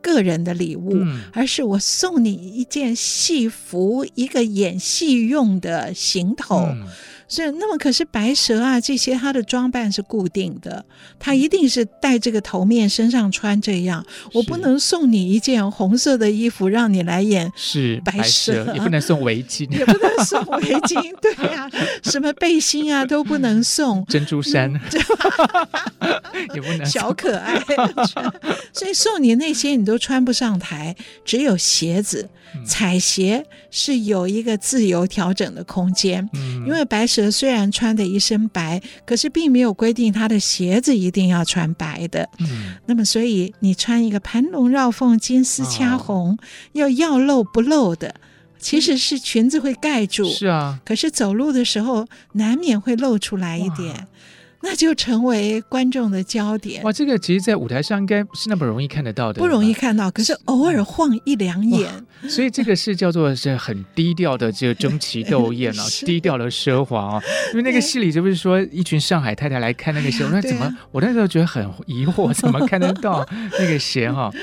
[0.00, 6.68] 个人的礼物，嗯而是我送你一件戏服，一个演戏用的行头。
[6.70, 6.86] 嗯
[7.28, 10.84] 所以，那么可是白蛇啊，这些她的装扮是固定的，
[11.18, 14.04] 她一定是戴这个头面，身上穿这样。
[14.34, 21.70] 我不能送你一件红色的衣服让你来演，是白蛇也不能送围巾，也不能送围巾， 对呀、
[22.02, 24.72] 什么背心啊都不能送，珍珠衫。
[26.54, 27.62] 也不能小可爱。
[28.72, 32.28] 所以送你那些你都穿不上台，只有鞋子，
[32.66, 36.64] 彩鞋是有一个自由调整的空间，嗯。
[36.66, 37.21] 因为白蛇。
[37.30, 42.28] 虽然穿的一身白，可是并没有规定他的鞋子一定要穿白的。
[42.38, 46.36] 嗯那么，所以你穿一个盘龙绕凤、金丝掐红，
[46.72, 48.14] 要要露不露的，
[48.58, 50.24] 其实是裙子会盖住。
[50.24, 54.06] 是啊，可是走路的时候难免会露出来一点，
[54.64, 56.82] 那就成为观众的焦点。
[56.84, 61.90] 哇，这个其实，在舞台上应该不是那么容易看得到的，不容易看到，可是偶尔晃一两眼。
[62.28, 67.22] 所以这个是叫做是很低调的这个争奇斗艳啊， 低调的奢华哦。
[67.52, 74.34] 因为那个戏里就不是说一群上海太太来看那个鞋，那怎么、啊、我那时候觉得很疑惑， 怎么看得到那个鞋哈、哦？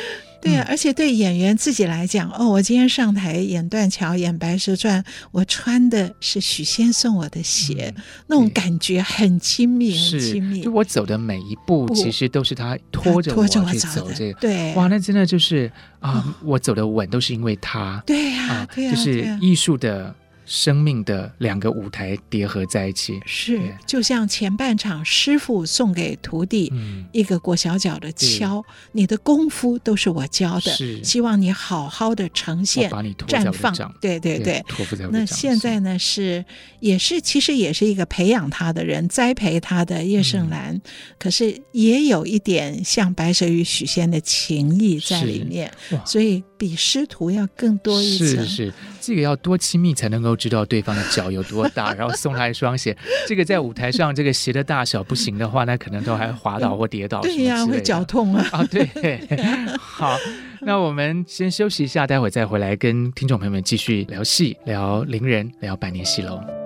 [0.42, 10.62] 对啊，而且对演员自己来讲，哦，我今天上台演断桥、演白蛇传，我穿的是许仙送我的鞋，嗯、那种感觉很亲密，很亲密。
[10.62, 14.40] 就我走的每一步，其实都是他拖着我去走这个。
[14.40, 18.02] 对，哇，那真的就是啊、呃，我走的稳都是因为他。
[18.06, 20.16] 对呀、就是艺术的。
[20.50, 26.74] 生命的两个舞台叠合在一起，是就像前半场师傅送给徒弟
[27.12, 33.74] 一个裹小脚的敲，你的功夫都是我教的，希望你好好的呈现，把你绽放。
[34.02, 34.64] 对对对，
[34.98, 36.44] 对那现在呢是
[36.80, 40.82] 也是其实也是一个培养他的人，栽培他的叶盛兰，嗯、
[41.20, 45.72] 可是也有一点像白蛇与许仙的情谊在里面，
[46.04, 48.28] 所以比师徒要更多一层。
[48.28, 50.36] 是是，这个要多亲密才能够。
[50.40, 52.96] 知道对方的脚有多大，然后送他一双鞋。
[53.28, 57.20] 这个在舞台上，这个鞋的大小不行的话，那可能都还滑倒或跌倒。
[57.20, 58.48] 对呀，会脚痛啊！
[58.52, 58.88] 啊，对。
[59.78, 60.18] 好，
[60.62, 66.59] 那我们先休息一下，待会再回来跟听众朋友们继续聊戏、聊伶人、聊百年戏楼。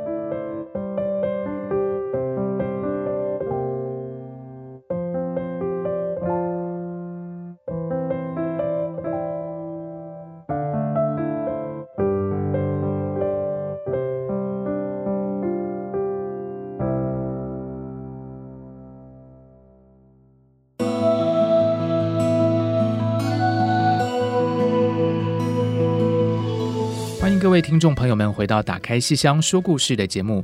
[27.53, 30.43] 位听众朋友们，回到《打开戏箱说故事》的节目。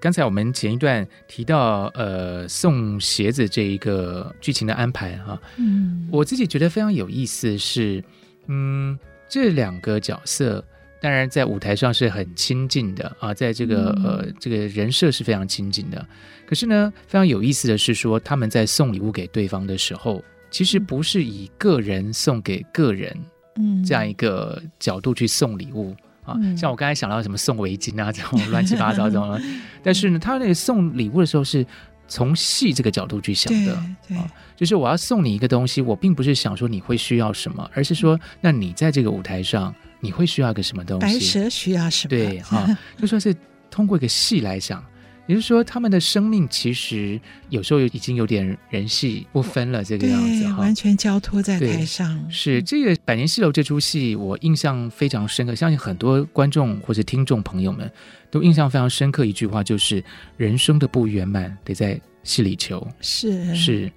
[0.00, 8.02] 刚才我们前一段提到，呃，送鞋子这一个剧情的安排哈，嗯，我自己觉得非常有意思是，
[8.46, 8.98] 嗯，
[9.28, 10.64] 这两个角色
[10.98, 16.06] 当然在舞台上是很亲近的啊，在这个呃这个人设是非常亲近的。
[16.46, 23.14] 可是呢，非常有意思的是说，他们在送礼物给对方的时候，其实不是以个人送给个人，
[23.56, 25.94] 嗯，这样一个角度去送礼物。
[26.26, 29.40] 啊，像我刚才想到什么送围巾啊，这种乱七八糟这种，
[29.82, 31.64] 但是呢，他那个送礼物的时候是
[32.08, 33.74] 从戏这个角度去想的，
[34.16, 41.14] 啊，就是我要送你一个东西，我并不是想说你会需要什么，而是说，那你在这个舞台上你会需要一个什么东西？
[41.14, 42.10] 白蛇需要什么？
[42.10, 42.66] 对，哈，
[42.98, 43.34] 就说是
[43.70, 44.84] 通过一个戏来想。
[45.26, 52.30] 也就是说，他们的生命其实有时候已经有点人戏不分了，这个样子哈，完全交托在台上。
[52.30, 57.90] 是这个《百年戏楼》这出戏，我印象非常深刻，相信很多观众或者听众朋友们
[58.30, 59.24] 都印象非常深刻。
[59.24, 60.02] 一句话就是：
[60.36, 62.86] 人生的不圆满，得在戏里求。
[63.00, 63.90] 是是。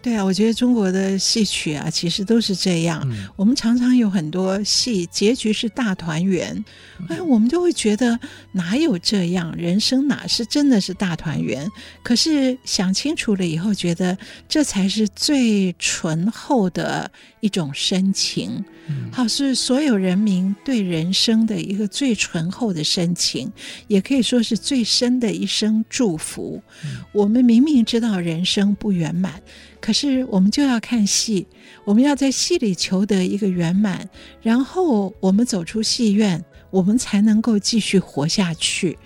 [0.00, 3.02] 对啊，我觉得中国的戏曲啊，其实都是这样。
[3.10, 6.64] 嗯、我们常常有很多戏结局是大团圆，
[7.08, 8.18] 哎、嗯，我们就会觉得
[8.52, 9.52] 哪有这样？
[9.56, 11.68] 人生哪是真的是大团圆？
[12.02, 14.16] 可是想清楚了以后，觉得
[14.48, 18.64] 这才是最醇厚的一种深情。
[18.86, 23.52] 嗯、好，是所有人民对人生的一个最醇厚的深情，
[23.88, 26.62] 也可以说是最深的一声祝福。
[26.84, 29.42] 嗯、我们明明知道人生不圆满。
[29.80, 31.46] 可是我们就要看戏，
[31.84, 34.08] 我们要在戏里求得一个圆满，
[34.42, 38.98] 然后我们走出戏院，我们才能够继续活下去。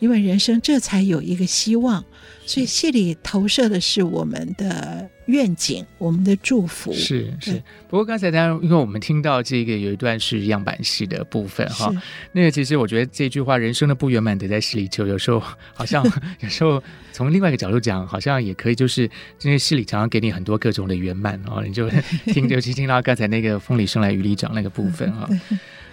[0.00, 2.04] 因为人生这才有一个希望。
[2.46, 6.92] 所以戏里投射的是我们的愿景，我们的祝福。
[6.92, 7.62] 是是。
[7.88, 11.98] 不过刚才当然，因为我们听到这个有一段是样板戏的部分哈，是
[12.32, 15.42] 那个其实我觉得这句话“人生的不圆满得在戏里求”， 有时候
[15.72, 16.04] 好像
[16.40, 16.82] 有时候
[17.12, 19.10] 从另外一个角度讲，好像也可以，就是
[19.42, 21.88] 因为戏里常常给你很多各种的圆满哦，你就
[22.26, 25.28] 听，尤其听到刚才那个“风里生来雨里长”那个部分哈。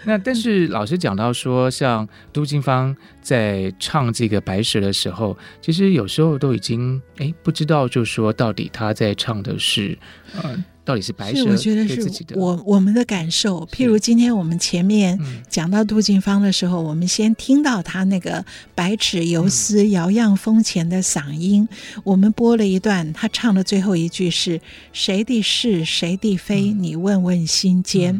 [0.03, 9.97] 那但是老师讲到说，像杜金芳在唱这个《白蛇》的时候，其实有时候都已经哎不知道，就说到底他在唱的是
[10.41, 10.63] 呃。
[10.83, 12.01] 到底是白蛇，我觉得是
[12.35, 13.63] 我我们的感受。
[13.71, 15.17] 譬如今天我们前面
[15.47, 21.69] 讲到杜近芳的时候，我们先听到他那个百尺游丝、摇漾风前的嗓音。
[22.03, 24.59] 我们播了一段，他唱的最后一句是
[24.91, 28.19] “谁的是谁的非，你问问心间”。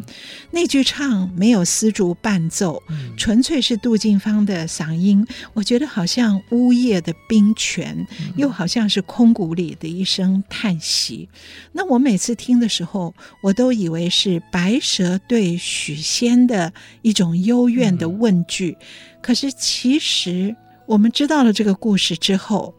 [0.52, 2.80] 那句唱没有丝竹伴奏，
[3.16, 5.26] 纯粹是杜近芳的嗓音。
[5.52, 8.06] 我觉得好像呜咽的冰泉，
[8.36, 11.28] 又好像是空谷里的一声叹息。
[11.72, 12.51] 那我每次听。
[12.52, 18.76] 听的时候，我都以为是白蛇对许仙的一种幽怨的问句。
[18.78, 18.86] 嗯、
[19.22, 22.74] 可是，其实我们知道了这个故事之后，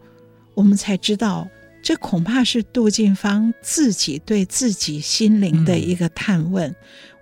[0.54, 1.48] 我们才知道，
[1.82, 6.70] 这恐怕是杜近芳自己对自己心灵的一个探问。
[6.70, 6.76] 嗯、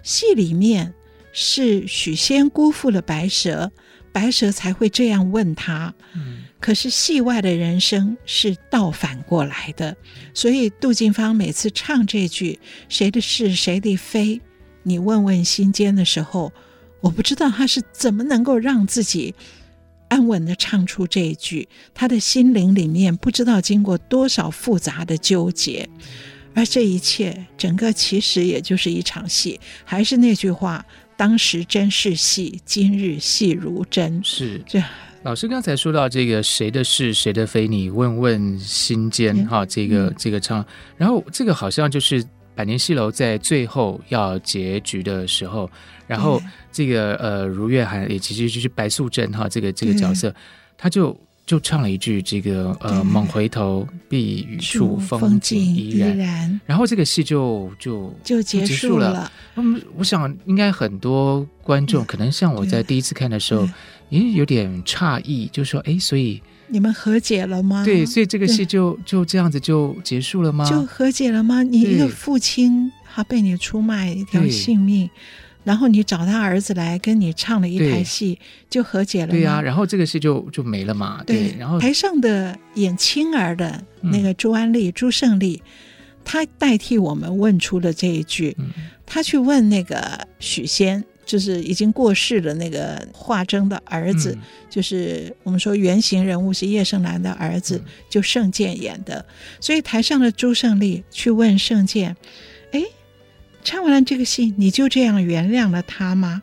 [0.03, 0.93] 戏里面
[1.31, 3.71] 是许仙辜负了白蛇，
[4.11, 5.93] 白蛇才会这样问他。
[6.13, 9.97] 嗯可是戏外的人生是倒反过来的，
[10.33, 14.39] 所以杜近芳每次唱这句“谁的是谁的非，
[14.83, 16.53] 你问问心间”的时候，
[17.01, 19.33] 我不知道他是怎么能够让自己
[20.07, 25.89] 安稳地唱出这一句，他的心灵里面不知道经过多少复杂的纠结，
[26.53, 30.85] 而这一切整个其实也就是一场戏，还是那句话：
[31.17, 34.21] 当时真是戏，今日戏如真。
[34.23, 34.79] 是这。
[35.23, 40.65] 老师刚才说到这个谁的是谁的非，你问问心间哈，这个这个唱，
[40.97, 45.69] 然后这个好像就是百年戏楼在最后要结局的时候，
[46.07, 46.41] 然后
[46.71, 50.33] 这个呃如月涵也其实就是白素贞哈，这个这个角色，
[50.75, 51.15] 他就
[51.45, 56.75] 就唱了一句这个呃猛回头，避雨处风景依然，然。
[56.75, 59.31] 后这个戏就就就结束了。
[59.55, 63.69] 嗯，我想应该很多观众可能像我在第一次看的时候。
[64.11, 67.83] 也有点诧异，就说：“哎，所以你们和解了吗？
[67.83, 70.69] 对，所以这个戏就就这样子就结束了吗？
[70.69, 71.63] 就和解了吗？
[71.63, 75.09] 你一个父亲，他被你出卖一条性命，
[75.63, 78.37] 然后你找他儿子来跟你唱了一台戏，
[78.69, 79.31] 就和解了吗？
[79.31, 81.23] 对呀、啊，然后这个戏就就没了嘛。
[81.25, 85.63] 对，对然后台上的演青儿的那个朱安丽、嗯、朱胜利，
[86.25, 88.71] 他代替我们问出了这一句，嗯、
[89.05, 91.01] 他去问那个许仙。”
[91.31, 99.25] 就是已经过世的那个华筝的儿子，嗯、就是我们说原型人物是叶盛兰的儿子，嗯、就盛剑演的。
[99.61, 102.17] 所以台上的朱胜利去问盛剑
[102.73, 102.83] ：“哎，
[103.63, 106.41] 唱完了这个戏，你就这样原谅了他吗？”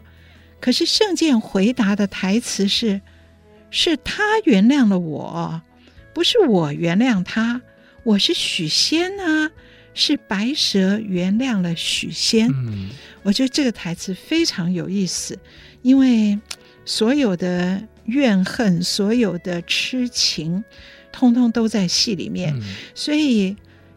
[0.59, 3.03] 可是盛剑回答的台词是
[3.71, 5.61] ：“是他原谅了我，
[6.15, 7.61] 不是我原谅他。
[8.05, 9.51] 我是许仙啊，
[9.99, 12.49] 是白蛇原谅了许仙。
[12.51, 12.89] 嗯”
[13.25, 15.37] 我觉得这个台词非常有意思，
[15.83, 16.39] 因为
[16.85, 20.63] 所有的怨恨、所有的痴情，
[21.13, 22.63] 通通都在戏里面，嗯、
[22.95, 23.55] 所以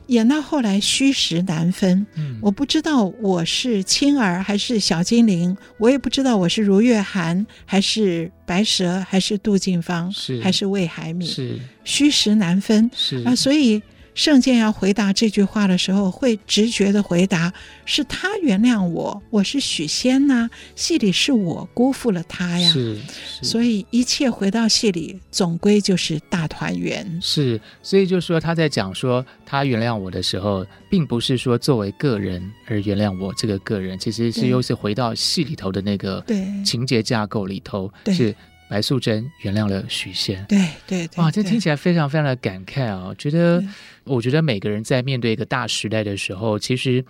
[0.07, 2.05] 演到后来虚实难分。
[2.15, 10.41] 嗯、我不知道我是青儿还是小精灵，我也不知道我是如月涵还是白蛇还是杜近芳是。
[10.41, 11.59] 还是魏海敏，是。
[11.85, 12.89] 虚实难分。
[12.93, 13.23] 是。
[13.23, 13.81] 啊，所以。
[14.13, 17.53] 盛鉴要回答这句话的时候，会直觉的回答
[17.85, 22.97] ：“是他原谅我，我是许仙呐、啊，戏里是我辜负了他呀。”是，
[23.41, 27.19] 是，所以一切回到戏里，总归就是大团圆。
[27.21, 36.23] 是，所以就说他在讲说他原谅我的时候，并不是说作为个人而原谅我这个个人，其实是又是回到戏里头的那个
[36.65, 38.35] 情节架构里头，是。
[38.71, 40.45] 白素贞原谅了许仙。
[40.47, 40.57] 对
[40.87, 43.13] 对对，哇，这听起来非常非常的感慨啊！
[43.17, 43.61] 觉得，
[44.05, 47.03] 我觉得每个人在面对一个大时代的时候，其实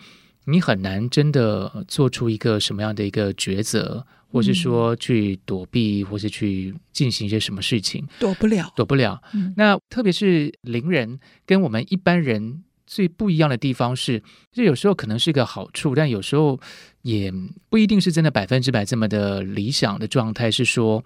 [0.45, 9.21] 你很难真的做出一个什么样的一个抉择，或是说去躲避，或是去进行一些什么事情，躲不了，躲不了。
[9.35, 16.59] 嗯那特别是灵人跟我们一般人最不一样的地方是，就有时候可能是一个好处，但有时候
[17.03, 17.31] 也
[17.69, 20.49] 不一定是真的百分之百这么的理想的状态。
[20.49, 21.05] 是说，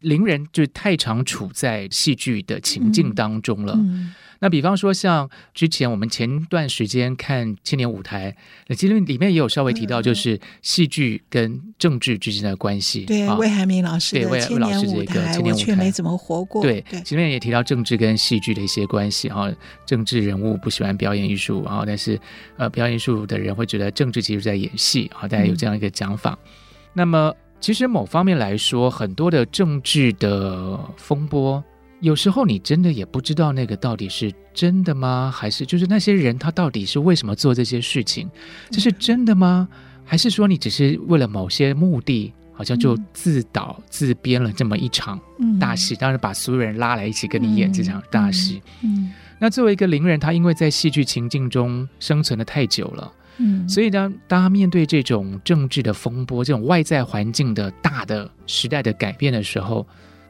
[0.00, 3.74] 灵人就太常处在戏剧的情境当中了。
[3.76, 8.36] 嗯那比方说，像之前我们前段时间看青年舞台，
[8.68, 13.00] 那其实里面也有稍微提到，就是戏剧跟政治之间的关系。
[13.00, 16.62] 对，啊魏海明老师的对魏青年舞魏老师这个台，青年舞台我却没怎么活过。
[16.62, 19.52] 对，前面也提到政治跟戏剧的一些关系哈，
[19.84, 22.16] 政治人物不喜欢表演艺术，然后但是
[22.58, 26.38] 呃，表演艺术的人会觉得政治其实在演戏啊，大家有这样一个讲法。
[26.44, 26.48] 嗯、
[26.92, 31.62] 那么，其实某方面来说，很多的政治的风波。
[32.00, 35.32] 有时候你真的也不知道那个到底是真的吗？
[35.34, 38.30] 还是就是那些人他到底是为什么做这些事情？
[38.70, 39.68] 这是真的吗？
[40.04, 45.20] 还是说你只是为了某些目的，好像就自导自编了这么一场
[45.58, 45.96] 大戏？
[45.96, 48.62] 当然把所有人拉来一起跟你演这场大戏。
[48.82, 59.86] 嗯，那作为一个灵人，他因为在戏剧情境中生存的太久了，嗯，所以呢，当他面对这种政治的风波、这种外在环境的大的时代的改变的时候。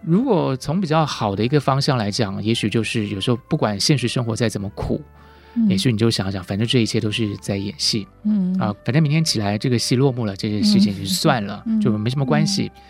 [0.06, 5.02] 如果从比较好的一个方向来讲，也许就是有时候不管现实生活再怎么苦，
[5.54, 8.56] 嗯、也许你就想想，反正这一切都是在演戏，嗯。
[8.60, 12.70] 啊，反正明天起来这个戏落幕了，这件事情就算了，嗯、就没什么关系。
[12.76, 12.80] 嗯、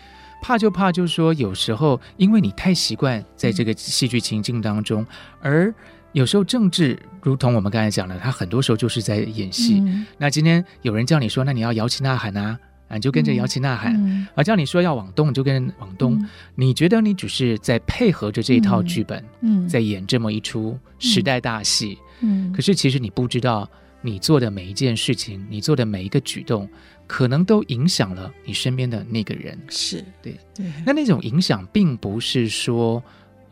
[0.43, 5.03] 怕就怕就是说，有时候因为你太习惯在这个戏剧情境当中，
[5.41, 5.73] 而
[6.13, 9.79] 有时候政治，如同我们刚才讲的，他很多时候就是在演戏。
[9.79, 12.59] 嗯、那今天有人叫你说，那你要摇旗呐喊啊。
[12.89, 16.15] 啊，你就跟着摇旗呐喊，嗯、啊，叫你说要往东，你就跟着往东。
[16.15, 23.69] 嗯、你觉得你只是在配合着这一套剧本，嗯，在演这么一出时代大戏，嗯，可是其实你不知道，
[24.01, 26.67] 你做的每一件事情，你做的每一个举动，
[27.05, 29.55] 可能都影响了你身边的那个人。
[29.69, 30.65] 是对，对。
[30.83, 33.03] 那那种影响，并不是说，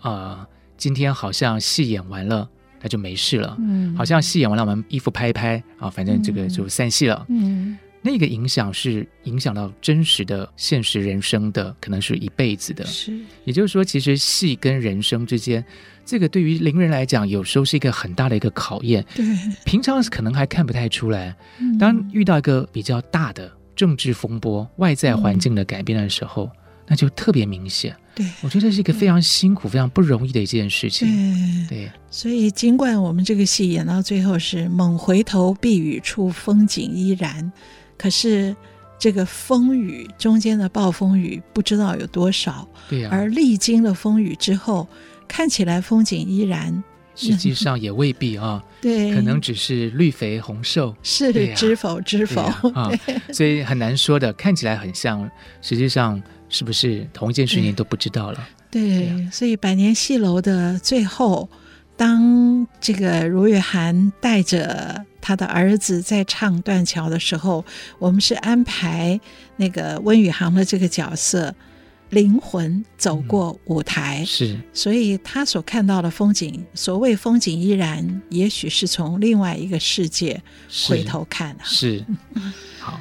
[0.01, 0.43] 呃，
[0.78, 2.48] 今天好像戏演完了，
[2.80, 7.72] 他就没事了，嗯，好像戏演完了，我们衣服拍一拍啊，反正这个就散戏了，嗯。
[7.72, 12.86] 嗯那个影响是影响到真实的现实人生的，可能是一辈子的。
[12.86, 13.12] 是，
[13.44, 15.66] 也就是说，其实戏跟人生之间，
[16.06, 19.04] 这个对于灵人来讲，有时候是一个很大的一个考验。
[19.14, 19.26] 对，
[19.66, 21.36] 平常可能还看不太出来，
[21.78, 26.52] 当遇到一个比较大的政治风波、外在环境的改变的时候，嗯、
[26.88, 27.96] 那就特别明显。
[28.16, 31.08] 对，我觉得这是一个非常辛苦、非常不容易的一件事情。
[31.68, 31.92] 对，对。
[32.10, 37.52] 所以，尽管我们这个戏演到最后是猛回头，避雨处风景依然，
[37.98, 38.56] 可是。
[39.00, 43.14] 这个风雨中间的暴风雨不知道有多少，对呀、啊。
[43.16, 44.88] 而历经了风雨之后，
[45.28, 46.84] 看起来风景依然，
[47.16, 48.60] 实际上也未必啊。
[48.82, 52.42] 对，可能只是绿肥红瘦，是、啊、知否知否
[52.74, 52.92] 啊？
[53.32, 55.30] 所以很难说的，看起来很像，
[55.62, 56.20] 实际上
[56.50, 58.50] 是不是同一件事情都不知道了。
[58.70, 61.50] 对，所以百年戏楼的最后，
[61.95, 65.06] 当这个卢月涵带着。
[65.20, 67.66] 他的儿子在唱断桥的时候，
[68.00, 69.20] 我们是安排
[69.58, 71.54] 那个温宇航的这个角色
[72.12, 80.41] 灵魂走过舞台，嗯、是，所以他所看到的风景，所谓风景依然，也许是从另外一个世界
[80.88, 81.98] 回头看啊，是。
[81.98, 82.06] 是
[82.80, 82.98] 好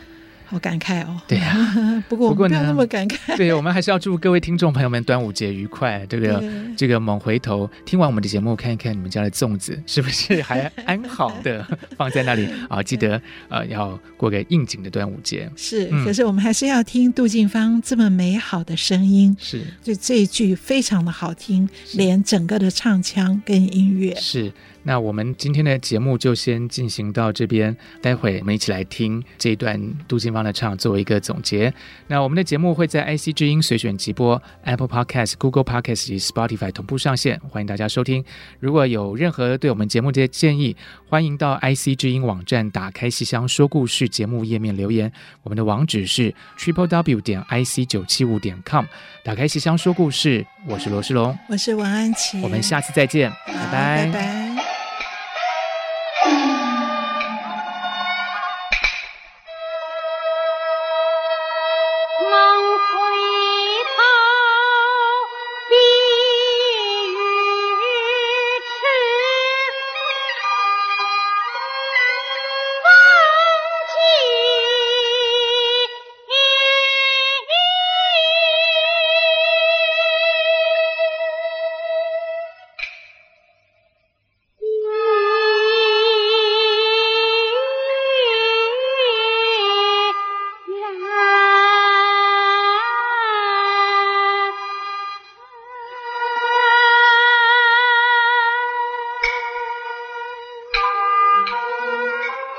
[0.61, 1.21] 感慨哦！
[1.27, 3.37] 对呀、啊， 不过不过不要那么感慨。
[3.37, 6.07] 对，我们还是要祝各位听众朋友们端午节愉快。
[6.09, 6.43] 这个
[6.77, 11.67] 这个猛回头听完我们的节目，看一看你们家的粽子是不是还安好的
[11.97, 12.83] 放在那里啊？
[12.83, 15.51] 记得呃要过个应景的端午节。
[15.57, 19.37] 是，可是我们还是要听杜近芳这么美好的声音。
[19.41, 24.53] 是，就这一句非常的好听，连整个的唱腔跟音乐是。
[24.87, 29.77] 那我们今天的节目就先进行到这边，待会我们一起来听这一段
[30.07, 31.75] 杜金芳的唱，作为一个总结。
[32.07, 38.25] 那我们的节目会在 IC 之音随选直播、Apple Podcast、Google Podcast 及 Spotify 同步上线，欢迎大家收听。
[38.61, 40.77] 如果有任何对我们节目的建议，
[41.09, 45.11] 欢迎到 IC 之音网站打开西厢说故事节目页面留言。
[45.43, 48.85] 我们的网址是 triple w 点 ic 九七五点 com。
[49.25, 54.07] 打开西厢说故事，我是罗世龙，我是王安琪，我们下次再见，拜拜。
[54.07, 54.46] 拜拜。